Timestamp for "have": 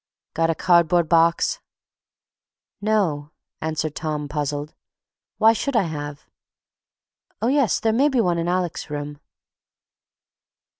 5.83-6.25